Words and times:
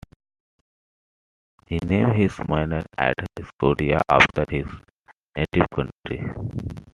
He 1.67 1.77
named 1.77 2.15
his 2.15 2.35
manor 2.49 2.83
at 2.97 3.13
Scotia 3.39 4.01
after 4.09 4.45
his 4.49 4.65
native 5.37 5.67
country. 5.69 6.33